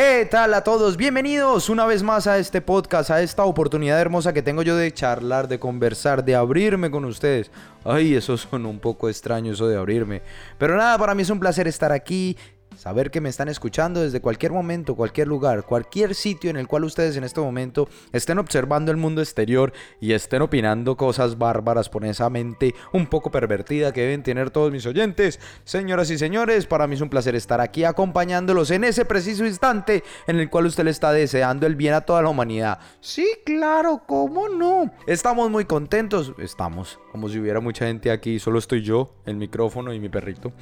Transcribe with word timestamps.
¿Qué 0.00 0.28
tal 0.30 0.54
a 0.54 0.62
todos? 0.62 0.96
Bienvenidos 0.96 1.68
una 1.68 1.84
vez 1.84 2.04
más 2.04 2.28
a 2.28 2.38
este 2.38 2.60
podcast, 2.60 3.10
a 3.10 3.20
esta 3.20 3.44
oportunidad 3.44 4.00
hermosa 4.00 4.32
que 4.32 4.42
tengo 4.42 4.62
yo 4.62 4.76
de 4.76 4.94
charlar, 4.94 5.48
de 5.48 5.58
conversar, 5.58 6.24
de 6.24 6.36
abrirme 6.36 6.88
con 6.88 7.04
ustedes. 7.04 7.50
Ay, 7.84 8.14
eso 8.14 8.36
son 8.36 8.64
un 8.64 8.78
poco 8.78 9.08
extraño 9.08 9.52
eso 9.52 9.66
de 9.66 9.76
abrirme. 9.76 10.22
Pero 10.56 10.76
nada, 10.76 10.96
para 10.98 11.16
mí 11.16 11.22
es 11.22 11.30
un 11.30 11.40
placer 11.40 11.66
estar 11.66 11.90
aquí 11.90 12.36
Saber 12.78 13.10
que 13.10 13.20
me 13.20 13.28
están 13.28 13.48
escuchando 13.48 14.02
desde 14.02 14.20
cualquier 14.20 14.52
momento, 14.52 14.94
cualquier 14.94 15.26
lugar, 15.26 15.64
cualquier 15.64 16.14
sitio 16.14 16.48
en 16.48 16.56
el 16.56 16.68
cual 16.68 16.84
ustedes 16.84 17.16
en 17.16 17.24
este 17.24 17.40
momento 17.40 17.88
estén 18.12 18.38
observando 18.38 18.92
el 18.92 18.96
mundo 18.96 19.20
exterior 19.20 19.72
y 20.00 20.12
estén 20.12 20.42
opinando 20.42 20.96
cosas 20.96 21.38
bárbaras 21.38 21.88
por 21.88 22.04
esa 22.04 22.30
mente 22.30 22.76
un 22.92 23.08
poco 23.08 23.32
pervertida 23.32 23.92
que 23.92 24.02
deben 24.02 24.22
tener 24.22 24.50
todos 24.50 24.70
mis 24.70 24.86
oyentes. 24.86 25.40
Señoras 25.64 26.08
y 26.10 26.18
señores, 26.18 26.66
para 26.66 26.86
mí 26.86 26.94
es 26.94 27.00
un 27.00 27.10
placer 27.10 27.34
estar 27.34 27.60
aquí 27.60 27.82
acompañándolos 27.82 28.70
en 28.70 28.84
ese 28.84 29.04
preciso 29.04 29.44
instante 29.44 30.04
en 30.28 30.38
el 30.38 30.48
cual 30.48 30.66
usted 30.66 30.84
le 30.84 30.92
está 30.92 31.10
deseando 31.10 31.66
el 31.66 31.74
bien 31.74 31.94
a 31.94 32.02
toda 32.02 32.22
la 32.22 32.28
humanidad. 32.28 32.78
Sí, 33.00 33.26
claro, 33.44 34.04
¿cómo 34.06 34.48
no? 34.48 34.92
Estamos 35.08 35.50
muy 35.50 35.64
contentos, 35.64 36.32
estamos, 36.38 37.00
como 37.10 37.28
si 37.28 37.40
hubiera 37.40 37.58
mucha 37.58 37.86
gente 37.86 38.12
aquí, 38.12 38.38
solo 38.38 38.60
estoy 38.60 38.82
yo, 38.82 39.16
el 39.26 39.34
micrófono 39.34 39.92
y 39.92 39.98
mi 39.98 40.08
perrito. 40.08 40.52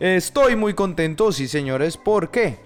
Estoy 0.00 0.56
muy 0.56 0.74
contento, 0.74 1.32
sí 1.32 1.48
señores, 1.48 1.96
¿por 1.96 2.30
qué? 2.30 2.58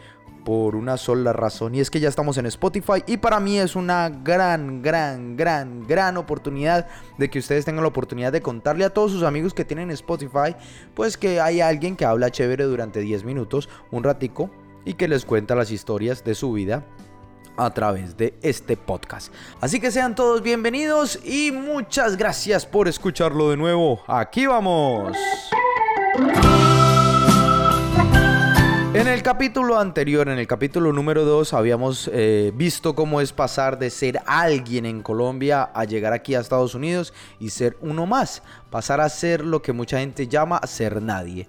Por 0.45 0.77
una 0.77 0.97
sola 0.97 1.33
razón 1.33 1.75
y 1.75 1.81
es 1.81 1.91
que 1.91 2.01
ya 2.01 2.09
estamos 2.09 2.39
en 2.39 2.47
Spotify 2.47 3.03
y 3.07 3.17
para 3.17 3.41
mí 3.41 3.59
es 3.59 3.75
una 3.75 4.09
gran, 4.09 4.81
gran, 4.81 5.37
gran, 5.37 5.87
gran 5.87 6.17
oportunidad 6.17 6.87
de 7.19 7.29
que 7.29 7.41
ustedes 7.41 7.65
tengan 7.65 7.83
la 7.83 7.89
oportunidad 7.89 8.33
de 8.33 8.43
contarle 8.43 8.85
a 8.85 8.91
todos 8.91 9.11
sus 9.11 9.25
amigos 9.25 9.55
que 9.55 9.65
tienen 9.65 9.91
Spotify, 9.91 10.55
pues 10.95 11.17
que 11.17 11.41
hay 11.41 11.61
alguien 11.61 11.97
que 11.97 12.05
habla 12.05 12.31
chévere 12.31 12.65
durante 12.65 13.01
10 13.01 13.25
minutos, 13.25 13.69
un 13.91 14.05
ratico, 14.05 14.51
y 14.87 14.95
que 14.95 15.09
les 15.09 15.27
cuenta 15.27 15.55
las 15.55 15.71
historias 15.71 16.25
de 16.25 16.35
su 16.35 16.53
vida 16.53 16.87
a 17.59 17.71
través 17.75 18.17
de 18.17 18.35
este 18.41 18.77
podcast. 18.77 19.33
Así 19.61 19.81
que 19.81 19.91
sean 19.91 20.15
todos 20.15 20.43
bienvenidos 20.43 21.19
y 21.25 21.53
muchas 21.53 22.17
gracias 22.17 22.65
por 22.65 22.89
escucharlo 22.89 23.51
de 23.51 23.57
nuevo. 23.57 24.01
Aquí 24.07 24.47
vamos. 24.47 25.17
En 28.97 29.09
el 29.09 29.23
capítulo 29.23 29.79
anterior, 29.79 30.27
en 30.27 30.39
el 30.39 30.47
capítulo 30.47 30.91
número 30.91 31.27
2, 31.27 31.53
habíamos 31.53 32.09
eh, 32.15 32.51
visto 32.55 32.95
cómo 32.95 33.21
es 33.21 33.31
pasar 33.31 33.79
de 33.79 33.91
ser 33.91 34.23
alguien 34.25 34.87
en 34.87 35.03
Colombia 35.03 35.65
a 35.65 35.85
llegar 35.85 36.15
aquí 36.15 36.35
a 36.35 36.41
Estados 36.41 36.75
Unidos 36.75 37.13
y 37.39 37.51
ser 37.51 37.77
uno 37.83 38.07
más. 38.07 38.43
Pasar 38.71 39.03
a 39.03 39.11
ser 39.11 39.45
lo 39.45 39.61
que 39.61 39.75
mucha 39.75 39.99
gente 39.99 40.29
llama 40.29 40.63
ser 40.67 41.03
nadie. 41.03 41.47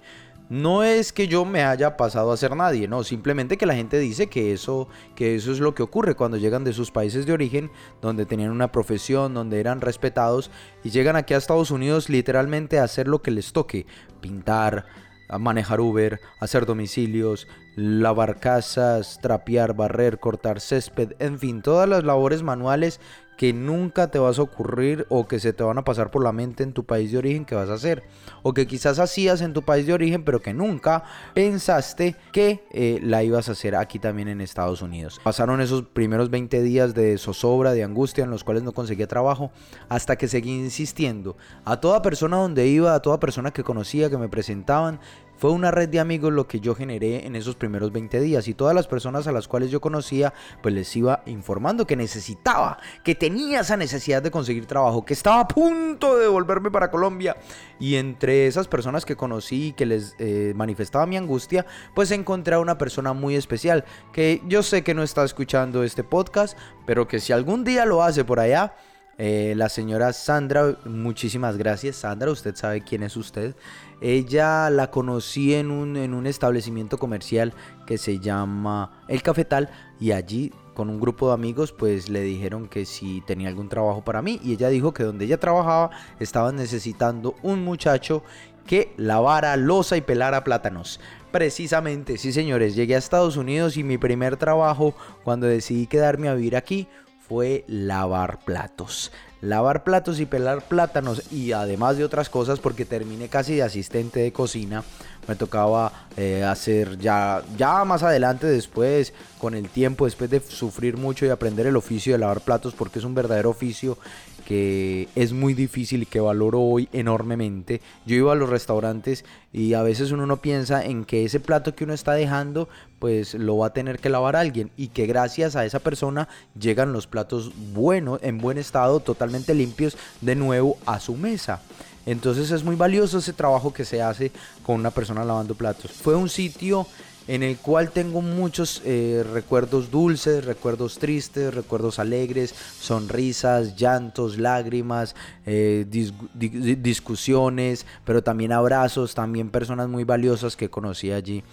No 0.50 0.84
es 0.84 1.14
que 1.14 1.30
yo 1.30 1.46
me 1.46 1.64
haya 1.64 1.96
pasado 1.96 2.34
a 2.34 2.38
ser 2.38 2.54
nadie, 2.54 2.90
no, 2.90 3.06
simplemente 3.06 3.56
que 3.56 3.66
la 3.66 3.76
gente 3.76 3.98
dice 3.98 4.28
que 4.28 4.52
eso, 4.52 4.90
que 5.16 5.36
eso 5.36 5.54
es 5.54 5.62
lo 5.62 5.74
que 5.74 5.84
ocurre 5.84 6.16
cuando 6.16 6.36
llegan 6.36 6.66
de 6.66 6.74
sus 6.74 6.92
países 6.92 7.26
de 7.26 7.34
origen, 7.34 7.72
donde 8.02 8.26
tenían 8.26 8.52
una 8.52 8.74
profesión, 8.74 9.34
donde 9.34 9.62
eran 9.62 9.80
respetados, 9.80 10.52
y 10.84 10.90
llegan 10.90 11.16
aquí 11.16 11.34
a 11.34 11.38
Estados 11.38 11.72
Unidos 11.72 12.10
literalmente 12.10 12.80
a 12.80 12.84
hacer 12.84 13.08
lo 13.08 13.22
que 13.22 13.32
les 13.32 13.54
toque, 13.54 13.86
pintar, 14.22 14.86
a 15.28 15.38
manejar 15.38 15.80
Uber, 15.80 16.20
hacer 16.40 16.66
domicilios, 16.66 17.48
lavar 17.76 18.40
casas, 18.40 19.20
trapear, 19.22 19.74
barrer, 19.74 20.20
cortar 20.20 20.60
césped, 20.60 21.16
en 21.20 21.40
fin, 21.40 21.62
todas 21.62 21.88
las 21.88 22.04
labores 22.04 22.44
manuales 22.44 23.00
que 23.38 23.54
nunca 23.54 24.10
te 24.10 24.20
vas 24.20 24.40
a 24.40 24.42
ocurrir 24.42 25.06
o 25.10 25.28
que 25.28 25.40
se 25.40 25.54
te 25.54 25.64
van 25.64 25.78
a 25.78 25.84
pasar 25.84 26.12
por 26.12 26.24
la 26.24 26.32
mente 26.32 26.64
en 26.64 26.74
tu 26.74 26.86
país 26.86 27.12
de 27.12 27.20
origen 27.20 27.46
que 27.46 27.56
vas 27.56 27.70
a 27.70 27.76
hacer. 27.76 28.04
O 28.42 28.54
que 28.54 28.68
quizás 28.68 29.00
hacías 29.00 29.42
en 29.42 29.54
tu 29.54 29.62
país 29.62 29.86
de 29.86 29.94
origen 29.94 30.24
pero 30.24 30.42
que 30.42 30.54
nunca 30.54 31.04
pensaste 31.34 32.16
que 32.32 32.66
eh, 32.72 33.00
la 33.04 33.24
ibas 33.24 33.48
a 33.48 33.52
hacer 33.54 33.76
aquí 33.76 34.00
también 34.00 34.28
en 34.28 34.42
Estados 34.42 34.82
Unidos. 34.82 35.22
Pasaron 35.24 35.62
esos 35.62 35.84
primeros 35.84 36.30
20 36.30 36.62
días 36.64 36.96
de 36.96 37.18
zozobra, 37.18 37.74
de 37.74 37.84
angustia 37.84 38.24
en 38.24 38.32
los 38.32 38.44
cuales 38.44 38.64
no 38.64 38.72
conseguía 38.72 39.08
trabajo 39.08 39.52
hasta 39.88 40.16
que 40.16 40.28
seguí 40.28 40.52
insistiendo. 40.52 41.38
A 41.64 41.80
toda 41.80 42.02
persona 42.02 42.38
donde 42.38 42.68
iba, 42.68 42.96
a 42.96 43.02
toda 43.02 43.20
persona 43.20 43.52
que 43.52 43.64
conocía, 43.64 44.10
que 44.10 44.18
me 44.18 44.30
presentaban, 44.30 45.00
fue 45.38 45.52
una 45.52 45.72
red 45.72 45.90
de 45.90 46.00
amigos 46.00 46.34
lo 46.34 46.48
que 46.48 46.60
yo 46.60 46.76
generé 46.76 47.26
en 47.26 47.36
esos 47.36 47.56
primeros 47.56 47.92
20 47.92 48.20
días 48.20 48.48
y 48.48 48.54
todas 48.54 48.76
las 48.76 48.88
personas 48.88 49.28
a 49.28 49.32
las 49.32 49.48
cuales 49.48 49.72
yo 49.72 49.80
conocía 49.80 50.34
pues 50.62 50.74
les 50.74 50.96
iba 50.96 51.24
informando 51.26 51.88
que 51.88 51.96
necesitaba, 51.96 52.80
que 53.04 53.16
tenía 53.16 53.62
esa 53.62 53.78
necesidad 53.78 54.22
de 54.22 54.32
conseguir 54.32 54.66
trabajo, 54.66 55.06
que 55.06 55.14
estaba 55.14 55.42
a 55.42 55.48
punto 55.48 56.18
de 56.18 56.28
volverme 56.28 56.72
para 56.72 56.92
Colombia. 56.92 57.38
Y 57.80 57.96
entre 57.96 58.48
esas 58.48 58.68
personas 58.68 59.06
que 59.06 59.16
conocí 59.16 59.68
y 59.68 59.74
que 59.74 59.86
les 59.86 60.16
eh, 60.20 60.54
manifestaba 60.56 61.06
mi 61.06 61.18
angustia 61.18 61.66
pues 61.94 62.12
encontré 62.12 62.56
a 62.56 62.60
una 62.60 62.78
persona 62.78 63.14
muy 63.14 63.36
especial 63.36 63.86
que 64.12 64.42
yo 64.48 64.64
sé 64.64 64.84
que 64.84 64.94
no 64.94 65.04
está 65.04 65.24
escuchando 65.24 65.84
este 65.84 66.04
podcast 66.04 66.58
pero 66.86 67.08
que 67.08 67.20
si 67.20 67.34
algún 67.34 67.64
día 67.64 67.86
lo 67.86 68.04
hace 68.04 68.26
por 68.26 68.40
allá 68.40 68.76
eh, 69.18 69.54
la 69.56 69.68
señora 69.68 70.14
Sandra, 70.14 70.78
muchísimas 70.86 71.58
gracias. 71.58 71.96
Sandra, 71.96 72.32
usted 72.32 72.56
sabe 72.56 72.82
quién 72.82 73.02
es 73.02 73.18
usted. 73.18 73.56
Ella 74.00 74.70
la 74.70 74.92
conocí 74.92 75.56
en 75.56 75.72
un, 75.72 75.98
en 75.98 76.14
un 76.14 76.28
establecimiento 76.28 77.00
comercial 77.00 77.54
que 77.88 77.98
se 77.98 78.20
llama 78.20 79.04
El 79.08 79.24
Cafetal 79.24 79.70
y 80.00 80.12
allí 80.12 80.54
con 80.76 80.92
un 80.92 81.00
grupo 81.00 81.30
de 81.30 81.34
amigos 81.34 81.72
pues 81.72 82.08
le 82.08 82.22
dijeron 82.22 82.68
que 82.68 82.86
si 82.86 83.22
tenía 83.22 83.48
algún 83.48 83.70
trabajo 83.70 84.04
para 84.04 84.22
mí 84.22 84.40
y 84.44 84.54
ella 84.54 84.70
dijo 84.70 84.94
que 84.94 85.02
donde 85.02 85.26
ella 85.26 85.40
trabajaba 85.40 85.90
estaban 86.20 86.56
necesitando 86.56 87.36
un 87.42 87.64
muchacho 87.64 88.22
que 88.68 88.94
lavara 88.98 89.58
losa 89.58 89.98
y 89.98 90.02
pelara 90.02 90.44
plátanos. 90.44 91.00
Precisamente, 91.32 92.20
sí 92.20 92.32
señores, 92.32 92.76
llegué 92.76 92.94
a 92.94 93.00
Estados 93.00 93.38
Unidos 93.38 93.78
y 93.78 93.84
mi 93.84 93.98
primer 93.98 94.38
trabajo 94.38 94.94
cuando 95.24 95.48
decidí 95.48 95.88
quedarme 95.88 96.30
a 96.30 96.36
vivir 96.36 96.56
aquí 96.56 96.88
fue 97.28 97.64
lavar 97.68 98.40
platos. 98.40 99.12
Lavar 99.42 99.84
platos 99.84 100.20
y 100.20 100.26
pelar 100.26 100.68
plátanos 100.68 101.32
y 101.32 101.52
además 101.52 101.98
de 101.98 102.04
otras 102.04 102.28
cosas 102.28 102.60
porque 102.60 102.86
terminé 102.86 103.28
casi 103.28 103.56
de 103.56 103.64
asistente 103.64 104.20
de 104.20 104.32
cocina. 104.34 104.84
Me 105.28 105.36
tocaba 105.36 105.92
eh, 106.16 106.44
hacer 106.44 106.98
ya, 106.98 107.44
ya 107.56 107.84
más 107.86 108.02
adelante 108.02 108.48
después, 108.48 109.14
con 109.38 109.54
el 109.54 109.70
tiempo, 109.70 110.06
después 110.06 110.30
de 110.30 110.40
sufrir 110.40 110.98
mucho 110.98 111.26
y 111.26 111.30
aprender 111.30 111.68
el 111.68 111.76
oficio 111.76 112.14
de 112.14 112.20
lavar 112.20 112.42
platos 112.42 112.74
porque 112.74 113.00
es 113.00 113.06
un 113.06 113.14
verdadero 113.14 113.52
oficio 113.52 113.98
que 114.48 115.10
es 115.16 115.34
muy 115.34 115.54
difícil 115.54 116.04
y 116.04 116.06
que 116.06 116.22
valoro 116.22 116.62
hoy 116.62 116.88
enormemente. 116.94 117.82
Yo 118.06 118.16
iba 118.16 118.32
a 118.32 118.36
los 118.36 118.50
restaurantes 118.50 119.26
y 119.52 119.74
a 119.74 119.82
veces 119.82 120.12
uno 120.12 120.26
no 120.26 120.38
piensa 120.38 120.86
en 120.86 121.04
que 121.04 121.26
ese 121.26 121.42
plato 121.42 121.76
que 121.76 121.84
uno 121.84 121.94
está 121.94 122.14
dejando 122.14 122.70
pues 122.98 123.34
lo 123.34 123.58
va 123.58 123.68
a 123.68 123.74
tener 123.74 124.00
que 124.00 124.08
lavar 124.08 124.38
alguien 124.38 124.72
y 124.78 124.88
que 124.88 125.06
gracias 125.06 125.58
a 125.58 125.66
esa 125.66 125.80
persona 125.80 126.30
llegan 126.58 126.94
los 126.94 127.08
platos 127.08 127.52
buenos, 127.74 128.22
en 128.24 128.38
buen 128.38 128.58
estado, 128.58 129.02
totalmente 129.02 129.54
limpios 129.54 129.98
de 130.22 130.36
nuevo 130.36 130.78
a 130.86 131.02
su 131.02 131.18
mesa. 131.18 131.60
Entonces 132.06 132.50
es 132.52 132.64
muy 132.64 132.78
valioso 132.78 133.18
ese 133.18 133.34
trabajo 133.34 133.74
que 133.74 133.84
se 133.84 134.02
hace 134.02 134.32
con 134.64 134.76
una 134.76 134.92
persona 134.92 135.26
lavando 135.26 135.56
platos. 135.56 135.92
Fue 135.92 136.16
un 136.16 136.30
sitio 136.30 136.88
en 137.28 137.44
el 137.44 137.58
cual 137.58 137.92
tengo 137.92 138.22
muchos 138.22 138.82
eh, 138.86 139.26
recuerdos 139.34 139.92
dulces, 139.92 140.46
recuerdos 140.46 140.98
tristes, 140.98 141.54
recuerdos 141.54 142.00
alegres, 142.00 142.56
sonrisas, 142.80 143.76
llantos, 143.76 144.38
lágrimas, 144.38 145.16
eh, 145.46 145.86
discusiones, 146.34 147.86
pero 148.06 148.24
también 148.24 148.54
abrazos, 148.54 149.14
también 149.14 149.50
personas 149.50 149.90
muy 149.90 150.06
valiosas 150.06 150.56
que 150.56 150.70
conocí 150.70 151.12
allí. 151.12 151.44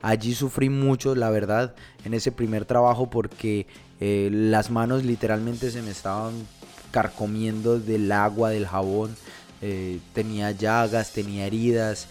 Allí 0.00 0.34
sufrí 0.34 0.70
mucho, 0.70 1.14
la 1.14 1.28
verdad, 1.28 1.74
en 2.04 2.14
ese 2.14 2.32
primer 2.32 2.64
trabajo 2.64 3.10
porque 3.10 3.66
eh, 4.00 4.30
las 4.32 4.70
manos 4.70 5.04
literalmente 5.04 5.70
se 5.70 5.82
me 5.82 5.90
estaban 5.90 6.32
carcomiendo 6.90 7.78
del 7.78 8.10
agua, 8.12 8.50
del 8.50 8.66
jabón. 8.66 9.14
tenía 10.14 10.52
llagas, 10.52 11.12
tenía 11.12 11.46
heridas, 11.46 12.06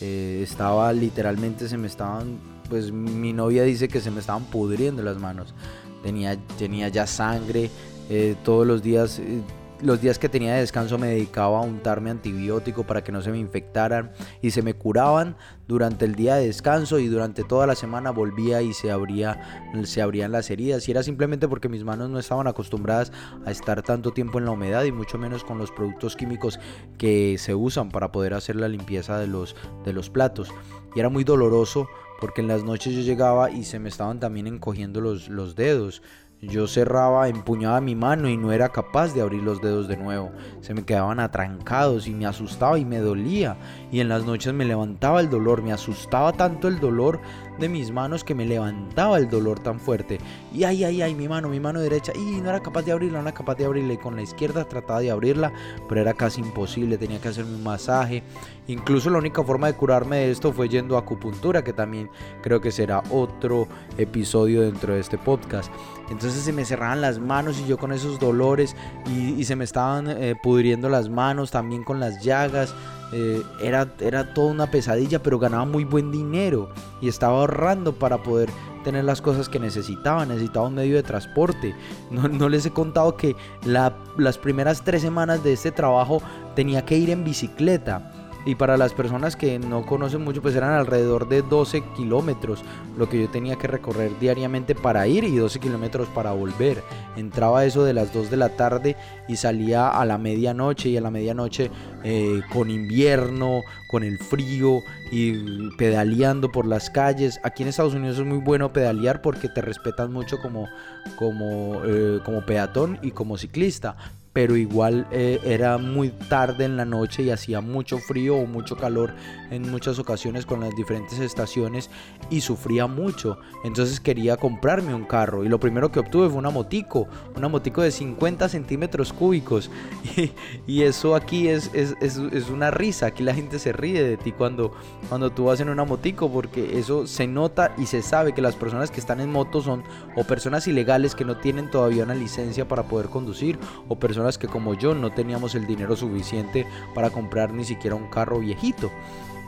estaba 0.00 0.92
literalmente, 0.92 1.68
se 1.68 1.76
me 1.76 1.88
estaban 1.88 2.38
pues 2.72 2.90
mi 2.90 3.34
novia 3.34 3.64
dice 3.64 3.86
que 3.86 4.00
se 4.00 4.10
me 4.10 4.20
estaban 4.20 4.44
pudriendo 4.44 5.02
las 5.02 5.18
manos. 5.18 5.54
Tenía, 6.02 6.38
tenía 6.56 6.88
ya 6.88 7.06
sangre, 7.06 7.68
eh, 8.08 8.34
todos 8.44 8.66
los 8.66 8.82
días, 8.82 9.18
eh, 9.18 9.42
los 9.82 10.00
días 10.00 10.18
que 10.18 10.30
tenía 10.30 10.54
de 10.54 10.60
descanso 10.60 10.96
me 10.96 11.08
dedicaba 11.08 11.58
a 11.58 11.60
untarme 11.60 12.08
antibiótico 12.08 12.84
para 12.84 13.04
que 13.04 13.12
no 13.12 13.20
se 13.20 13.30
me 13.30 13.36
infectaran 13.36 14.12
y 14.40 14.52
se 14.52 14.62
me 14.62 14.72
curaban 14.72 15.36
durante 15.68 16.06
el 16.06 16.14
día 16.14 16.36
de 16.36 16.46
descanso 16.46 16.98
y 16.98 17.08
durante 17.08 17.44
toda 17.44 17.66
la 17.66 17.74
semana 17.74 18.10
volvía 18.10 18.62
y 18.62 18.72
se, 18.72 18.90
abría, 18.90 19.68
se 19.84 20.00
abrían 20.00 20.32
las 20.32 20.50
heridas 20.50 20.88
y 20.88 20.92
era 20.92 21.02
simplemente 21.02 21.48
porque 21.48 21.68
mis 21.68 21.84
manos 21.84 22.08
no 22.08 22.18
estaban 22.18 22.46
acostumbradas 22.46 23.12
a 23.44 23.50
estar 23.50 23.82
tanto 23.82 24.12
tiempo 24.12 24.38
en 24.38 24.46
la 24.46 24.52
humedad 24.52 24.84
y 24.84 24.92
mucho 24.92 25.18
menos 25.18 25.44
con 25.44 25.58
los 25.58 25.70
productos 25.70 26.16
químicos 26.16 26.58
que 26.96 27.36
se 27.36 27.54
usan 27.54 27.90
para 27.90 28.12
poder 28.12 28.32
hacer 28.32 28.56
la 28.56 28.68
limpieza 28.68 29.18
de 29.18 29.26
los, 29.26 29.56
de 29.84 29.92
los 29.92 30.08
platos 30.08 30.48
y 30.96 31.00
era 31.00 31.10
muy 31.10 31.22
doloroso 31.22 31.86
porque 32.22 32.40
en 32.40 32.46
las 32.46 32.62
noches 32.62 32.94
yo 32.94 33.00
llegaba 33.00 33.50
y 33.50 33.64
se 33.64 33.80
me 33.80 33.88
estaban 33.88 34.20
también 34.20 34.46
encogiendo 34.46 35.00
los, 35.00 35.28
los 35.28 35.56
dedos. 35.56 36.02
Yo 36.40 36.68
cerraba, 36.68 37.28
empuñaba 37.28 37.80
mi 37.80 37.96
mano 37.96 38.28
y 38.28 38.36
no 38.36 38.52
era 38.52 38.68
capaz 38.68 39.12
de 39.12 39.22
abrir 39.22 39.42
los 39.42 39.60
dedos 39.60 39.88
de 39.88 39.96
nuevo. 39.96 40.30
Se 40.60 40.72
me 40.72 40.84
quedaban 40.84 41.18
atrancados 41.18 42.06
y 42.06 42.14
me 42.14 42.26
asustaba 42.26 42.78
y 42.78 42.84
me 42.84 43.00
dolía. 43.00 43.56
Y 43.90 43.98
en 43.98 44.08
las 44.08 44.24
noches 44.24 44.52
me 44.52 44.64
levantaba 44.64 45.18
el 45.18 45.30
dolor, 45.30 45.62
me 45.62 45.72
asustaba 45.72 46.32
tanto 46.32 46.68
el 46.68 46.78
dolor 46.78 47.20
de 47.58 47.68
mis 47.68 47.90
manos 47.90 48.22
que 48.22 48.36
me 48.36 48.46
levantaba 48.46 49.18
el 49.18 49.28
dolor 49.28 49.58
tan 49.58 49.80
fuerte. 49.80 50.18
Y 50.52 50.64
ay, 50.64 50.84
ay, 50.84 51.02
ay, 51.02 51.14
mi 51.14 51.28
mano, 51.28 51.48
mi 51.48 51.60
mano 51.60 51.80
derecha. 51.80 52.12
Y 52.14 52.40
no 52.40 52.50
era 52.50 52.60
capaz 52.60 52.82
de 52.82 52.92
abrirla, 52.92 53.22
no 53.22 53.28
era 53.28 53.36
capaz 53.36 53.54
de 53.54 53.64
abrirla. 53.64 53.94
Y 53.94 53.98
con 53.98 54.16
la 54.16 54.22
izquierda 54.22 54.64
trataba 54.64 55.00
de 55.00 55.10
abrirla, 55.10 55.52
pero 55.88 56.00
era 56.00 56.14
casi 56.14 56.40
imposible. 56.40 56.98
Tenía 56.98 57.20
que 57.20 57.28
hacerme 57.28 57.54
un 57.54 57.62
masaje. 57.62 58.22
Incluso 58.66 59.10
la 59.10 59.18
única 59.18 59.42
forma 59.42 59.66
de 59.66 59.74
curarme 59.74 60.18
de 60.18 60.30
esto 60.30 60.52
fue 60.52 60.68
yendo 60.68 60.96
a 60.96 61.00
acupuntura, 61.00 61.64
que 61.64 61.72
también 61.72 62.10
creo 62.42 62.60
que 62.60 62.70
será 62.70 63.02
otro 63.10 63.66
episodio 63.98 64.62
dentro 64.62 64.94
de 64.94 65.00
este 65.00 65.18
podcast. 65.18 65.72
Entonces 66.10 66.42
se 66.42 66.52
me 66.52 66.64
cerraban 66.64 67.00
las 67.00 67.18
manos 67.18 67.58
y 67.58 67.66
yo 67.66 67.78
con 67.78 67.92
esos 67.92 68.18
dolores 68.18 68.76
y, 69.06 69.42
se 69.44 69.56
me 69.56 69.64
estaban 69.64 70.08
eh, 70.08 70.36
pudriendo 70.40 70.88
las 70.88 71.08
manos 71.08 71.50
también 71.50 71.82
con 71.82 71.98
las 71.98 72.22
llagas. 72.22 72.74
Eh, 73.12 73.42
era, 73.60 73.92
era 74.00 74.32
toda 74.32 74.50
una 74.50 74.70
pesadilla, 74.70 75.22
pero 75.22 75.38
ganaba 75.38 75.64
muy 75.64 75.84
buen 75.84 76.10
dinero 76.12 76.70
y 77.00 77.08
estaba 77.08 77.40
ahorrando 77.40 77.94
para 77.94 78.22
poder 78.22 78.48
tener 78.82 79.04
las 79.04 79.22
cosas 79.22 79.48
que 79.48 79.58
necesitaba. 79.58 80.26
Necesitaba 80.26 80.68
un 80.68 80.74
medio 80.74 80.96
de 80.96 81.02
transporte. 81.02 81.74
No, 82.10 82.28
no 82.28 82.48
les 82.48 82.66
he 82.66 82.70
contado 82.70 83.16
que 83.16 83.36
las 83.64 84.38
primeras 84.38 84.82
tres 84.82 85.02
semanas 85.02 85.42
de 85.42 85.52
este 85.52 85.72
trabajo 85.72 86.22
tenía 86.54 86.84
que 86.84 86.96
ir 86.96 87.10
en 87.10 87.24
bicicleta 87.24 88.11
y 88.44 88.56
para 88.56 88.76
las 88.76 88.92
personas 88.92 89.36
que 89.36 89.58
no 89.58 89.86
conocen 89.86 90.22
mucho, 90.22 90.42
pues 90.42 90.56
eran 90.56 90.72
alrededor 90.72 91.28
de 91.28 91.42
12 91.42 91.82
kilómetros 91.96 92.62
lo 92.98 93.08
que 93.08 93.20
yo 93.20 93.28
tenía 93.28 93.56
que 93.56 93.68
recorrer 93.68 94.10
diariamente 94.18 94.74
para 94.74 95.06
ir 95.06 95.24
y 95.24 95.36
12 95.36 95.60
kilómetros 95.60 96.08
para 96.08 96.32
volver. 96.32 96.82
Entraba 97.16 97.64
eso 97.64 97.84
de 97.84 97.94
las 97.94 98.12
2 98.12 98.30
de 98.30 98.36
la 98.36 98.50
tarde 98.50 98.96
y 99.28 99.36
salía 99.36 99.88
a 99.88 100.04
la 100.04 100.18
medianoche 100.18 100.88
y 100.88 100.96
a 100.96 101.00
la 101.00 101.10
medianoche 101.10 101.70
eh, 102.02 102.42
con 102.52 102.68
invierno, 102.68 103.60
con 103.90 104.02
el 104.02 104.18
frío 104.18 104.80
y 105.12 105.70
pedaleando 105.76 106.50
por 106.50 106.66
las 106.66 106.90
calles. 106.90 107.38
Aquí 107.44 107.62
en 107.62 107.68
Estados 107.68 107.94
Unidos 107.94 108.18
es 108.18 108.24
muy 108.24 108.38
bueno 108.38 108.72
pedalear 108.72 109.22
porque 109.22 109.48
te 109.48 109.60
respetan 109.60 110.12
mucho 110.12 110.38
como, 110.40 110.68
como, 111.16 111.82
eh, 111.84 112.20
como 112.24 112.44
peatón 112.44 112.98
y 113.02 113.12
como 113.12 113.38
ciclista 113.38 113.96
pero 114.32 114.56
igual 114.56 115.06
eh, 115.10 115.40
era 115.44 115.76
muy 115.78 116.08
tarde 116.08 116.64
en 116.64 116.76
la 116.76 116.84
noche 116.84 117.22
y 117.22 117.30
hacía 117.30 117.60
mucho 117.60 117.98
frío 117.98 118.36
o 118.36 118.46
mucho 118.46 118.76
calor 118.76 119.14
en 119.50 119.70
muchas 119.70 119.98
ocasiones 119.98 120.46
con 120.46 120.60
las 120.60 120.74
diferentes 120.74 121.18
estaciones 121.18 121.90
y 122.30 122.40
sufría 122.40 122.86
mucho. 122.86 123.38
Entonces 123.64 124.00
quería 124.00 124.38
comprarme 124.38 124.94
un 124.94 125.04
carro 125.04 125.44
y 125.44 125.48
lo 125.48 125.60
primero 125.60 125.92
que 125.92 126.00
obtuve 126.00 126.28
fue 126.30 126.38
una 126.38 126.50
motico, 126.50 127.08
una 127.36 127.48
motico 127.48 127.82
de 127.82 127.90
50 127.90 128.48
centímetros 128.48 129.12
cúbicos. 129.12 129.70
Y, 130.66 130.82
eso 130.82 131.14
aquí 131.14 131.48
es, 131.48 131.70
es, 131.74 131.94
es, 132.00 132.16
una 132.50 132.70
risa, 132.70 133.06
aquí 133.06 133.22
la 133.22 133.34
gente 133.34 133.58
se 133.58 133.72
ríe 133.72 134.02
de 134.02 134.16
ti 134.16 134.32
cuando, 134.32 134.72
cuando 135.08 135.30
tú 135.30 135.44
vas 135.44 135.60
en 135.60 135.68
una 135.68 135.84
motico 135.84 136.30
porque 136.30 136.78
eso 136.78 137.06
se 137.06 137.26
nota 137.26 137.74
y 137.78 137.86
se 137.86 138.02
sabe 138.02 138.32
que 138.32 138.42
las 138.42 138.56
personas 138.56 138.90
que 138.90 138.98
están 138.98 139.20
en 139.20 139.30
moto 139.30 139.62
son 139.62 139.84
o 140.16 140.24
personas 140.24 140.66
ilegales 140.66 141.14
que 141.14 141.24
no 141.24 141.36
tienen 141.36 141.70
todavía 141.70 142.04
una 142.04 142.14
licencia 142.14 142.66
para 142.66 142.84
poder 142.84 143.06
conducir 143.06 143.58
o 143.88 143.96
personas 143.96 144.21
que 144.38 144.48
como 144.48 144.74
yo 144.74 144.94
no 144.94 145.10
teníamos 145.10 145.54
el 145.54 145.66
dinero 145.66 145.96
suficiente 145.96 146.66
para 146.94 147.10
comprar 147.10 147.52
ni 147.52 147.64
siquiera 147.64 147.96
un 147.96 148.08
carro 148.08 148.38
viejito. 148.38 148.90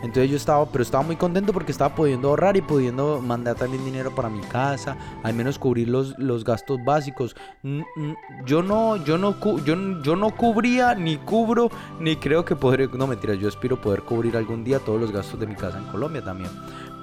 Entonces 0.02 0.30
yo 0.30 0.36
estaba, 0.36 0.66
pero 0.66 0.82
estaba 0.82 1.02
muy 1.02 1.16
contento 1.16 1.54
porque 1.54 1.72
estaba 1.72 1.94
pudiendo 1.94 2.28
ahorrar 2.28 2.58
y 2.58 2.60
pudiendo 2.60 3.22
mandar 3.22 3.56
también 3.56 3.82
dinero 3.86 4.14
para 4.14 4.28
mi 4.28 4.42
casa, 4.42 4.98
al 5.22 5.32
menos 5.32 5.58
cubrir 5.58 5.88
los, 5.88 6.18
los 6.18 6.44
gastos 6.44 6.78
básicos. 6.84 7.34
Yo 8.44 8.62
no, 8.62 9.02
yo 9.02 9.16
no, 9.16 9.34
yo, 9.64 10.02
yo 10.02 10.16
no 10.16 10.30
cubría, 10.36 10.94
ni 10.94 11.16
cubro, 11.16 11.70
ni 12.00 12.16
creo 12.16 12.44
que 12.44 12.54
podré, 12.54 12.86
no 12.88 13.06
mentiras, 13.06 13.38
yo 13.38 13.48
espero 13.48 13.80
poder 13.80 14.02
cubrir 14.02 14.36
algún 14.36 14.62
día 14.62 14.78
todos 14.78 15.00
los 15.00 15.10
gastos 15.10 15.40
de 15.40 15.46
mi 15.46 15.54
casa 15.54 15.78
en 15.78 15.84
Colombia 15.84 16.22
también 16.22 16.50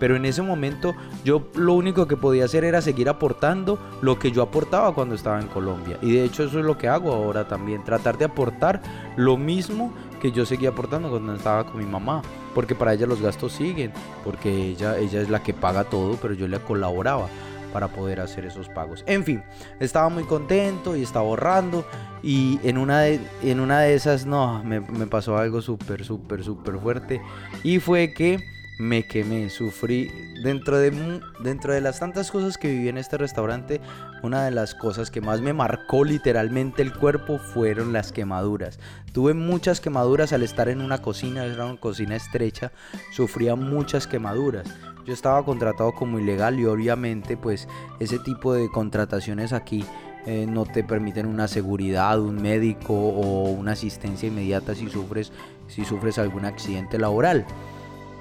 pero 0.01 0.15
en 0.15 0.25
ese 0.25 0.41
momento 0.41 0.95
yo 1.23 1.47
lo 1.53 1.75
único 1.75 2.07
que 2.07 2.17
podía 2.17 2.45
hacer 2.45 2.63
era 2.63 2.81
seguir 2.81 3.07
aportando 3.07 3.77
lo 4.01 4.17
que 4.17 4.31
yo 4.31 4.41
aportaba 4.41 4.95
cuando 4.95 5.13
estaba 5.13 5.39
en 5.39 5.45
Colombia. 5.45 5.99
Y 6.01 6.13
de 6.13 6.23
hecho 6.23 6.43
eso 6.43 6.57
es 6.57 6.65
lo 6.65 6.75
que 6.75 6.87
hago 6.87 7.13
ahora 7.13 7.47
también, 7.47 7.83
tratar 7.83 8.17
de 8.17 8.25
aportar 8.25 8.81
lo 9.15 9.37
mismo 9.37 9.93
que 10.19 10.31
yo 10.31 10.43
seguía 10.43 10.69
aportando 10.69 11.11
cuando 11.11 11.35
estaba 11.35 11.67
con 11.67 11.77
mi 11.77 11.85
mamá, 11.85 12.23
porque 12.55 12.73
para 12.73 12.95
ella 12.95 13.05
los 13.05 13.21
gastos 13.21 13.53
siguen, 13.53 13.93
porque 14.25 14.71
ella, 14.71 14.97
ella 14.97 15.21
es 15.21 15.29
la 15.29 15.43
que 15.43 15.53
paga 15.53 15.83
todo, 15.83 16.17
pero 16.19 16.33
yo 16.33 16.47
le 16.47 16.59
colaboraba 16.59 17.27
para 17.71 17.89
poder 17.89 18.21
hacer 18.21 18.45
esos 18.45 18.69
pagos. 18.69 19.03
En 19.05 19.23
fin, 19.23 19.43
estaba 19.79 20.09
muy 20.09 20.23
contento 20.23 20.97
y 20.97 21.03
estaba 21.03 21.27
ahorrando 21.27 21.85
y 22.23 22.59
en 22.63 22.79
una 22.79 23.01
de, 23.01 23.19
en 23.43 23.59
una 23.59 23.81
de 23.81 23.93
esas, 23.93 24.25
no, 24.25 24.63
me, 24.63 24.79
me 24.79 25.05
pasó 25.05 25.37
algo 25.37 25.61
súper, 25.61 26.03
súper, 26.03 26.43
súper 26.43 26.79
fuerte 26.79 27.21
y 27.63 27.77
fue 27.77 28.15
que 28.15 28.39
me 28.81 29.03
quemé, 29.03 29.49
sufrí. 29.49 30.11
Dentro 30.43 30.79
de, 30.79 31.21
dentro 31.39 31.71
de 31.71 31.81
las 31.81 31.99
tantas 31.99 32.31
cosas 32.31 32.57
que 32.57 32.67
viví 32.67 32.89
en 32.89 32.97
este 32.97 33.15
restaurante, 33.15 33.79
una 34.23 34.43
de 34.43 34.51
las 34.51 34.73
cosas 34.73 35.11
que 35.11 35.21
más 35.21 35.39
me 35.39 35.53
marcó 35.53 36.03
literalmente 36.03 36.81
el 36.81 36.91
cuerpo 36.91 37.37
fueron 37.37 37.93
las 37.93 38.11
quemaduras. 38.11 38.79
Tuve 39.13 39.35
muchas 39.35 39.79
quemaduras 39.81 40.33
al 40.33 40.41
estar 40.41 40.67
en 40.67 40.81
una 40.81 40.99
cocina, 40.99 41.45
era 41.45 41.65
una 41.65 41.79
cocina 41.79 42.15
estrecha, 42.15 42.71
sufría 43.11 43.55
muchas 43.55 44.07
quemaduras. 44.07 44.67
Yo 45.05 45.13
estaba 45.13 45.45
contratado 45.45 45.93
como 45.93 46.19
ilegal 46.19 46.59
y 46.59 46.65
obviamente 46.65 47.37
pues 47.37 47.67
ese 47.99 48.17
tipo 48.17 48.53
de 48.53 48.67
contrataciones 48.69 49.53
aquí 49.53 49.85
eh, 50.25 50.45
no 50.47 50.65
te 50.65 50.83
permiten 50.83 51.27
una 51.27 51.47
seguridad, 51.47 52.19
un 52.19 52.41
médico 52.41 52.93
o 52.93 53.43
una 53.51 53.73
asistencia 53.73 54.27
inmediata 54.27 54.73
si 54.73 54.89
sufres, 54.89 55.31
si 55.67 55.85
sufres 55.85 56.17
algún 56.17 56.45
accidente 56.45 56.97
laboral. 56.97 57.45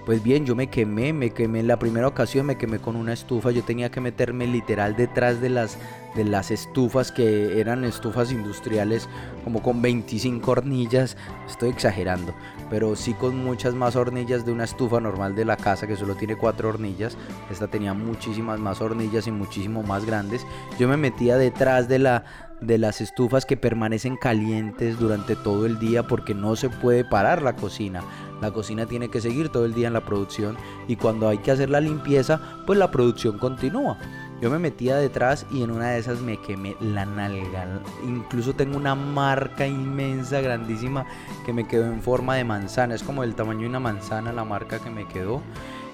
Pues 0.07 0.23
bien, 0.23 0.47
yo 0.47 0.57
me 0.57 0.69
quemé, 0.69 1.13
me 1.13 1.31
quemé 1.31 1.61
en 1.61 1.69
la 1.69 1.79
primera 1.79 2.09
ocasión, 2.09 2.47
me 2.47 2.57
quemé 2.57 2.79
con 2.79 2.97
una 2.97 3.13
estufa, 3.13 3.51
yo 3.51 3.63
tenía 3.63 3.91
que 3.91 4.01
meterme 4.01 4.47
literal 4.47 4.97
detrás 4.97 5.41
de 5.41 5.51
las, 5.51 5.79
de 6.15 6.25
las 6.25 6.51
estufas 6.51 7.13
que 7.13 7.61
eran 7.61 7.85
estufas 7.85 8.33
industriales 8.33 9.09
como 9.45 9.63
con 9.63 9.81
25 9.83 10.51
hornillas, 10.51 11.17
estoy 11.49 11.71
exagerando, 11.71 12.35
pero 12.69 12.97
sí 12.97 13.15
con 13.15 13.43
muchas 13.43 13.75
más 13.75 13.97
hornillas 13.97 14.45
de 14.45 14.53
una 14.53 14.65
estufa 14.65 15.01
normal 15.01 15.35
de 15.35 15.45
la 15.45 15.57
casa 15.57 15.87
que 15.87 15.97
solo 15.97 16.15
tiene 16.15 16.37
cuatro 16.37 16.69
hornillas, 16.69 17.17
esta 17.51 17.69
tenía 17.69 17.95
muchísimas 17.95 18.59
más 18.59 18.81
hornillas 18.81 19.27
y 19.27 19.31
muchísimo 19.31 19.83
más 19.83 20.05
grandes, 20.05 20.47
yo 20.79 20.89
me 20.89 20.97
metía 20.97 21.37
detrás 21.37 21.89
de 21.89 21.99
la 21.99 22.25
de 22.61 22.79
las 22.79 23.01
estufas 23.01 23.47
que 23.47 23.57
permanecen 23.57 24.17
calientes 24.17 24.99
durante 24.99 25.35
todo 25.35 25.67
el 25.67 25.79
día 25.79 26.07
porque 26.07 26.35
no 26.35 26.57
se 26.57 26.69
puede 26.69 27.05
parar 27.05 27.43
la 27.43 27.57
cocina. 27.57 28.03
La 28.41 28.51
cocina 28.51 28.87
tiene 28.87 29.09
que 29.09 29.21
seguir 29.21 29.51
todo 29.51 29.65
el 29.65 29.75
día 29.75 29.89
en 29.89 29.95
la 29.95 30.05
producción 30.05 30.57
y 30.89 30.97
cuando 30.97 31.29
hay 31.29 31.39
que 31.39 31.51
hacer 31.51 31.71
la 31.71 31.81
limpieza, 31.81 32.41
pues 32.67 32.79
la 32.79 32.91
producción 32.91 33.39
continúa. 33.39 33.99
Yo 34.41 34.49
me 34.49 34.59
metía 34.59 34.97
detrás 34.97 35.47
y 35.51 35.63
en 35.63 35.71
una 35.71 35.91
de 35.91 35.99
esas 35.99 36.21
me 36.21 36.39
quemé 36.39 36.75
la 36.81 37.05
nalga. 37.05 37.83
Incluso 38.03 38.55
tengo 38.55 38.79
una 38.79 38.95
marca 38.95 39.67
inmensa, 39.67 40.41
grandísima, 40.41 41.05
que 41.45 41.53
me 41.53 41.69
quedó 41.69 41.85
en 41.85 42.01
forma 42.01 42.37
de 42.37 42.45
manzana. 42.45 42.95
Es 42.95 43.03
como 43.03 43.21
del 43.21 43.35
tamaño 43.35 43.61
de 43.61 43.69
una 43.69 43.81
manzana 43.81 44.33
la 44.33 44.45
marca 44.45 44.79
que 44.79 44.89
me 44.89 45.07
quedó. 45.07 45.43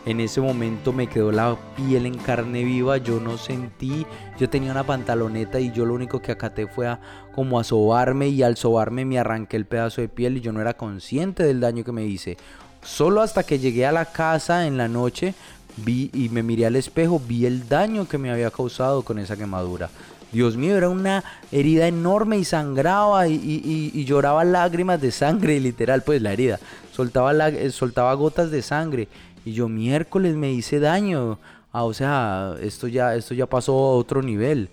En 0.05 0.21
ese 0.21 0.41
momento 0.41 0.93
me 0.93 1.09
quedó 1.09 1.33
la 1.33 1.57
piel 1.75 2.07
en 2.07 2.17
carne 2.17 2.63
viva, 2.63 2.99
yo 2.99 3.19
no 3.19 3.37
sentí, 3.37 4.07
yo 4.39 4.49
tenía 4.49 4.71
una 4.71 4.85
pantaloneta 4.85 5.59
y 5.59 5.73
yo 5.73 5.85
lo 5.85 5.95
único 5.95 6.23
que 6.23 6.31
acaté 6.31 6.69
fue 6.69 6.87
a, 6.87 7.01
como 7.35 7.59
a 7.59 7.65
sobarme 7.65 8.29
y 8.29 8.45
al 8.45 8.57
sobarme 8.57 9.05
me 9.05 9.19
arranqué 9.19 9.57
el 9.57 9.67
pedazo 9.67 10.03
de 10.03 10.09
piel 10.09 10.37
y 10.37 10.41
yo 10.43 10.53
no 10.53 10.61
era 10.61 10.75
consciente 10.75 11.43
del 11.43 11.59
daño 11.59 11.83
que 11.83 11.91
me 11.91 12.05
hice. 12.05 12.37
Solo 12.83 13.21
hasta 13.21 13.43
que 13.43 13.59
llegué 13.59 13.85
a 13.85 13.91
la 13.91 14.05
casa 14.05 14.69
en 14.69 14.77
la 14.77 14.87
noche 14.87 15.35
vi 15.77 16.11
y 16.13 16.29
me 16.29 16.43
miré 16.43 16.67
al 16.67 16.77
espejo, 16.77 17.21
vi 17.21 17.47
el 17.47 17.69
daño 17.69 18.09
que 18.09 18.19
me 18.19 18.31
había 18.31 18.51
causado 18.51 19.03
con 19.03 19.19
esa 19.19 19.37
quemadura. 19.37 19.91
Dios 20.33 20.57
mío, 20.57 20.77
era 20.77 20.89
una 20.89 21.25
herida 21.53 21.87
enorme 21.87 22.39
y 22.39 22.45
sangraba 22.45 23.29
y, 23.29 24.05
lloraba 24.05 24.45
lágrimas 24.45 25.01
de 25.01 25.11
sangre, 25.11 25.61
literal, 25.61 26.03
pues 26.03 26.21
la 26.21 26.33
herida. 26.33 26.59
Soltaba, 26.93 27.33
eh, 27.49 27.71
soltaba 27.71 28.13
gotas 28.15 28.51
de 28.51 28.63
sangre 28.63 29.09
y 29.45 29.53
yo 29.53 29.69
miércoles 29.69 30.35
me 30.35 30.53
hice 30.53 30.81
daño. 30.81 31.39
Ah, 31.73 31.85
o 31.85 31.95
sea, 31.95 32.55
esto 32.61 32.89
ya, 32.89 33.15
esto 33.15 33.35
ya 33.35 33.47
pasó 33.47 33.73
a 33.73 33.97
otro 33.97 34.23
nivel. 34.23 34.69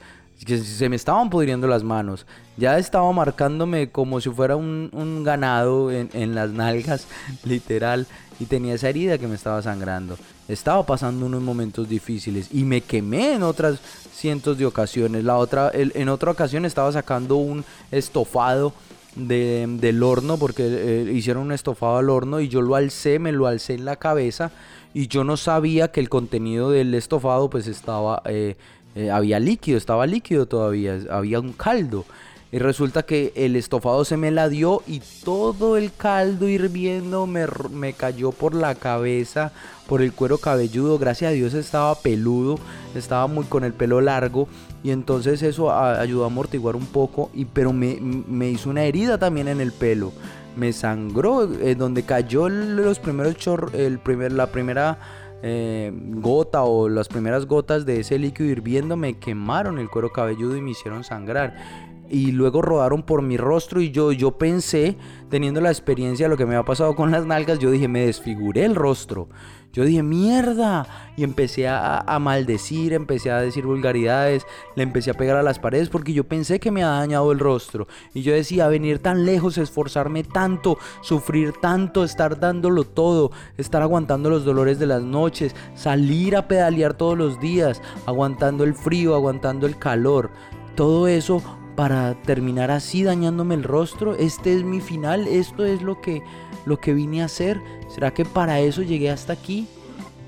Que 0.45 0.57
se 0.57 0.89
me 0.89 0.95
estaban 0.95 1.29
pudriendo 1.29 1.67
las 1.67 1.83
manos. 1.83 2.25
Ya 2.57 2.77
estaba 2.77 3.11
marcándome 3.11 3.89
como 3.89 4.19
si 4.21 4.29
fuera 4.29 4.55
un, 4.55 5.23
ganado 5.23 5.91
en, 5.91 6.35
las 6.35 6.51
nalgas, 6.51 7.07
literal. 7.43 8.07
Y 8.39 8.45
tenía 8.45 8.73
esa 8.73 8.89
herida 8.89 9.17
que 9.17 9.27
me 9.27 9.35
estaba 9.35 9.61
sangrando. 9.61 10.17
Estaba 10.47 10.85
pasando 10.85 11.25
unos 11.25 11.41
momentos 11.41 11.87
difíciles 11.87 12.49
y 12.51 12.63
me 12.63 12.81
quemé 12.81 13.35
en 13.35 13.43
otras 13.43 13.79
cientos 14.13 14.57
de 14.57 14.65
ocasiones. 14.65 15.23
La 15.23 15.37
otra, 15.37 15.71
en 15.73 16.09
otra 16.09 16.31
ocasión 16.31 16.65
estaba 16.65 16.91
sacando 16.91 17.37
un 17.37 17.63
estofado 17.91 18.73
de, 19.15 19.65
del 19.79 20.03
horno 20.03 20.37
porque 20.37 20.63
eh, 20.65 21.11
hicieron 21.13 21.43
un 21.43 21.51
estofado 21.51 21.97
al 21.97 22.09
horno 22.09 22.39
y 22.39 22.47
yo 22.47 22.61
lo 22.61 22.75
alcé, 22.75 23.19
me 23.19 23.31
lo 23.31 23.47
alcé 23.47 23.75
en 23.75 23.85
la 23.85 23.95
cabeza 23.95 24.51
y 24.93 25.07
yo 25.07 25.23
no 25.23 25.37
sabía 25.37 25.89
que 25.91 25.99
el 25.99 26.09
contenido 26.09 26.71
del 26.71 26.93
estofado 26.93 27.49
pues 27.49 27.67
estaba, 27.67 28.21
eh, 28.25 28.55
eh, 28.95 29.11
había 29.11 29.39
líquido, 29.39 29.77
estaba 29.77 30.05
líquido 30.05 30.45
todavía, 30.45 30.99
había 31.09 31.39
un 31.39 31.53
caldo. 31.53 32.05
Y 32.51 32.59
resulta 32.59 33.01
que 33.01 33.33
el 33.35 33.55
estofado 33.55 34.05
se 34.05 34.15
me 34.15 34.29
la 34.29 34.47
dio 34.47 34.83
y 34.85 35.01
todo 35.23 35.75
el 35.75 35.91
caldo 35.91 36.47
hirviendo 36.47 37.25
me, 37.25 37.47
me, 37.71 37.93
cayó 37.93 38.31
por 38.31 38.53
la 38.53 38.75
cabeza, 38.75 39.51
por 39.87 40.03
el 40.03 40.13
cuero 40.13 40.37
cabelludo. 40.37 40.99
Gracias 40.99 41.31
a 41.31 41.33
Dios 41.33 41.55
estaba 41.55 41.95
peludo, 41.95 42.59
estaba 42.93 43.25
muy 43.25 43.45
con 43.45 43.63
el 43.63 43.73
pelo 43.73 44.01
largo 44.01 44.47
y 44.83 44.91
entonces 44.91 45.41
eso 45.41 45.71
ayudó 45.71 46.25
a 46.25 46.27
amortiguar 46.27 46.75
un 46.75 46.85
poco, 46.85 47.31
y, 47.33 47.45
pero 47.45 47.71
me, 47.71 47.97
me 47.99 48.49
hizo 48.49 48.69
una 48.69 48.83
herida 48.83 49.17
también 49.17 49.47
en 49.47 49.61
el 49.61 49.71
pelo. 49.71 50.11
Me 50.57 50.73
sangró, 50.73 51.51
eh, 51.51 51.73
donde 51.73 52.03
cayó 52.03 52.49
los 52.49 52.99
primeros 52.99 53.37
chorros, 53.37 53.73
el 53.73 53.97
primer, 53.97 54.33
la 54.33 54.47
primera 54.47 54.99
eh, 55.45 55.91
gota 55.93 56.63
o 56.63 56.87
las 56.87 57.09
primeras 57.09 57.45
gotas 57.45 57.85
de 57.85 57.99
ese 57.99 58.17
líquido 58.17 58.49
hirviendo 58.49 58.95
me 58.95 59.19
quemaron 59.19 59.77
el 59.77 59.89
cuero 59.89 60.09
cabelludo 60.13 60.55
y 60.55 60.61
me 60.61 60.71
hicieron 60.71 61.03
sangrar 61.03 61.82
y 62.13 62.31
luego 62.31 62.61
rodaron 62.61 63.01
por 63.01 63.23
mi 63.23 63.37
rostro 63.37 63.81
y 63.81 63.89
yo, 63.89 64.11
yo 64.11 64.37
pensé, 64.37 64.97
teniendo 65.31 65.61
la 65.61 65.71
experiencia 65.71 66.27
de 66.27 66.29
lo 66.29 66.37
que 66.37 66.45
me 66.45 66.53
había 66.53 66.63
pasado 66.63 66.95
con 66.95 67.09
las 67.09 67.25
nalgas, 67.25 67.57
yo 67.57 67.71
dije, 67.71 67.87
me 67.87 68.05
desfiguré 68.05 68.65
el 68.65 68.75
rostro. 68.75 69.29
Yo 69.71 69.83
dije, 69.83 70.03
mierda. 70.03 70.85
Y 71.17 71.23
empecé 71.23 71.67
a, 71.67 72.05
maldecir, 72.21 72.93
empecé 72.93 73.31
a 73.31 73.41
decir 73.41 73.65
vulgaridades, 73.65 74.45
le 74.75 74.83
empecé 74.83 75.09
a 75.09 75.15
pegar 75.15 75.37
a 75.37 75.43
las 75.43 75.57
paredes 75.57 75.89
porque 75.89 76.13
yo 76.13 76.23
pensé 76.23 76.59
que 76.59 76.69
me 76.69 76.83
había 76.83 76.99
dañado 76.99 77.31
el 77.31 77.39
rostro. 77.39 77.87
Y 78.13 78.21
yo 78.21 78.31
decía, 78.31 78.67
venir 78.67 78.99
tan 78.99 79.25
lejos, 79.25 79.57
esforzarme 79.57 80.23
tanto, 80.23 80.77
sufrir 81.01 81.53
tanto, 81.53 82.03
estar 82.03 82.39
dándolo 82.39 82.83
todo, 82.83 83.31
estar 83.57 83.81
aguantando 83.81 84.29
los 84.29 84.45
dolores 84.45 84.77
de 84.77 84.85
las 84.85 85.01
noches, 85.01 85.55
salir 85.73 86.35
a 86.35 86.47
pedalear 86.47 86.93
todos 86.93 87.17
los 87.17 87.39
días, 87.39 87.81
aguantando 88.05 88.63
el 88.63 88.75
frío, 88.75 89.15
aguantando 89.15 89.65
el 89.65 89.79
calor. 89.79 90.29
Todo 90.75 91.07
eso 91.07 91.41
para 91.75 92.13
terminar 92.21 92.71
así 92.71 93.03
dañándome 93.03 93.55
el 93.55 93.63
rostro. 93.63 94.15
Este 94.15 94.55
es 94.55 94.63
mi 94.63 94.81
final, 94.81 95.27
esto 95.27 95.65
es 95.65 95.81
lo 95.81 96.01
que, 96.01 96.23
lo 96.65 96.77
que 96.77 96.93
vine 96.93 97.21
a 97.21 97.25
hacer. 97.25 97.61
¿Será 97.87 98.13
que 98.13 98.25
para 98.25 98.59
eso 98.59 98.81
llegué 98.81 99.09
hasta 99.09 99.33
aquí? 99.33 99.67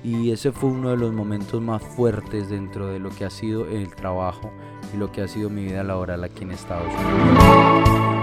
Y 0.04 0.30
ese 0.30 0.52
fue 0.52 0.70
uno 0.70 0.90
de 0.90 0.96
los 0.96 1.12
momentos 1.12 1.60
más 1.60 1.82
fuertes 1.82 2.48
dentro 2.48 2.88
de 2.88 2.98
lo 2.98 3.10
que 3.10 3.24
ha 3.24 3.30
sido 3.30 3.66
el 3.66 3.94
trabajo 3.94 4.52
y 4.94 4.96
lo 4.96 5.10
que 5.10 5.22
ha 5.22 5.28
sido 5.28 5.50
mi 5.50 5.64
vida 5.64 5.82
laboral 5.82 6.22
aquí 6.22 6.44
en 6.44 6.52
Estados 6.52 6.92
Unidos. 6.94 8.15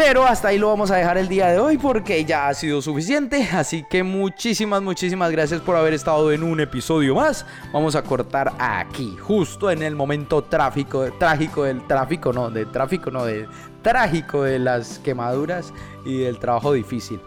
Pero 0.00 0.24
hasta 0.24 0.46
ahí 0.46 0.58
lo 0.58 0.68
vamos 0.68 0.92
a 0.92 0.96
dejar 0.96 1.18
el 1.18 1.26
día 1.26 1.48
de 1.48 1.58
hoy 1.58 1.76
porque 1.76 2.24
ya 2.24 2.46
ha 2.46 2.54
sido 2.54 2.80
suficiente. 2.80 3.48
Así 3.52 3.84
que 3.90 4.04
muchísimas, 4.04 4.80
muchísimas 4.80 5.32
gracias 5.32 5.60
por 5.60 5.74
haber 5.74 5.92
estado 5.92 6.30
en 6.30 6.44
un 6.44 6.60
episodio 6.60 7.16
más. 7.16 7.44
Vamos 7.72 7.96
a 7.96 8.02
cortar 8.04 8.52
aquí, 8.60 9.16
justo 9.20 9.72
en 9.72 9.82
el 9.82 9.96
momento 9.96 10.44
tráfico, 10.44 11.10
trágico 11.18 11.64
del 11.64 11.84
tráfico, 11.88 12.32
no, 12.32 12.48
de 12.48 12.64
tráfico, 12.66 13.10
no, 13.10 13.24
de 13.24 13.48
trágico 13.82 14.44
de 14.44 14.60
las 14.60 15.00
quemaduras 15.00 15.74
y 16.04 16.18
del 16.18 16.38
trabajo 16.38 16.74
difícil. 16.74 17.20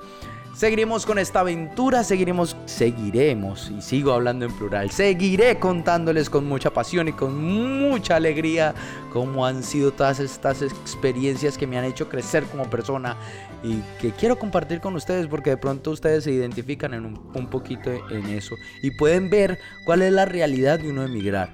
Seguiremos 0.53 1.05
con 1.05 1.17
esta 1.17 1.39
aventura, 1.39 2.03
seguiremos, 2.03 2.58
seguiremos, 2.65 3.72
y 3.72 3.81
sigo 3.81 4.12
hablando 4.12 4.46
en 4.46 4.51
plural, 4.51 4.91
seguiré 4.91 5.58
contándoles 5.58 6.29
con 6.29 6.46
mucha 6.46 6.72
pasión 6.72 7.08
y 7.08 7.13
con 7.13 7.41
mucha 7.41 8.17
alegría 8.17 8.75
cómo 9.13 9.46
han 9.46 9.63
sido 9.63 9.91
todas 9.91 10.20
estas 10.20 10.62
experiencias 10.62 11.58
que 11.58 11.65
me 11.65 11.77
han 11.77 11.86
hecho 11.86 12.10
crecer 12.10 12.43
como 12.43 12.70
persona 12.70 13.15
y 13.63 13.81
que 14.01 14.12
quiero 14.12 14.38
compartir 14.38 14.81
con 14.81 14.93
ustedes 14.96 15.25
porque 15.27 15.51
de 15.51 15.58
pronto 15.58 15.91
ustedes 15.91 16.25
se 16.25 16.31
identifican 16.31 16.93
en 16.93 17.05
un, 17.05 17.48
poquito 17.50 17.89
en 18.10 18.25
eso 18.27 18.55
y 18.84 18.91
pueden 18.91 19.29
ver 19.29 19.58
cuál 19.86 20.01
es 20.01 20.12
la 20.12 20.25
realidad 20.25 20.79
de 20.79 20.89
uno 20.89 21.03
emigrar. 21.03 21.53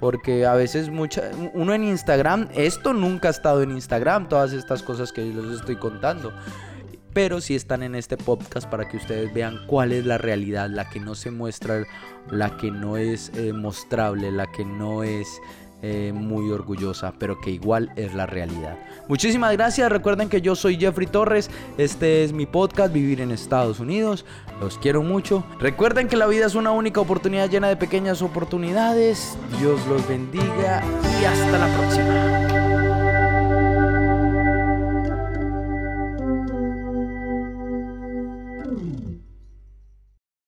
Porque 0.00 0.46
a 0.46 0.54
veces 0.54 0.90
mucha, 0.90 1.30
uno 1.54 1.74
en 1.74 1.82
Instagram, 1.82 2.48
esto 2.54 2.94
nunca 2.94 3.28
ha 3.28 3.30
estado 3.32 3.62
en 3.62 3.72
Instagram, 3.72 4.28
todas 4.28 4.52
estas 4.52 4.82
cosas 4.82 5.12
que 5.12 5.22
les 5.22 5.58
estoy 5.58 5.74
contando 5.74 6.32
pero 7.12 7.40
si 7.40 7.54
están 7.54 7.82
en 7.82 7.94
este 7.94 8.16
podcast 8.16 8.68
para 8.68 8.88
que 8.88 8.96
ustedes 8.96 9.32
vean 9.32 9.58
cuál 9.66 9.92
es 9.92 10.06
la 10.06 10.18
realidad, 10.18 10.68
la 10.70 10.88
que 10.88 11.00
no 11.00 11.14
se 11.14 11.30
muestra, 11.30 11.84
la 12.30 12.56
que 12.56 12.70
no 12.70 12.96
es 12.96 13.30
eh, 13.34 13.52
mostrable, 13.52 14.30
la 14.30 14.50
que 14.50 14.64
no 14.64 15.02
es 15.02 15.26
eh, 15.80 16.12
muy 16.12 16.50
orgullosa, 16.50 17.14
pero 17.20 17.40
que 17.40 17.50
igual 17.50 17.92
es 17.94 18.12
la 18.12 18.26
realidad. 18.26 18.76
Muchísimas 19.06 19.52
gracias, 19.52 19.92
recuerden 19.92 20.28
que 20.28 20.40
yo 20.40 20.56
soy 20.56 20.76
Jeffrey 20.76 21.06
Torres, 21.06 21.50
este 21.78 22.24
es 22.24 22.32
mi 22.32 22.46
podcast 22.46 22.92
Vivir 22.92 23.20
en 23.20 23.30
Estados 23.30 23.78
Unidos, 23.78 24.24
los 24.60 24.76
quiero 24.78 25.02
mucho. 25.02 25.44
Recuerden 25.60 26.08
que 26.08 26.16
la 26.16 26.26
vida 26.26 26.46
es 26.46 26.56
una 26.56 26.72
única 26.72 27.00
oportunidad 27.00 27.48
llena 27.48 27.68
de 27.68 27.76
pequeñas 27.76 28.22
oportunidades, 28.22 29.38
Dios 29.60 29.80
los 29.86 30.06
bendiga 30.08 30.82
y 31.20 31.24
hasta 31.24 31.58
la 31.58 31.76
próxima. 31.76 32.57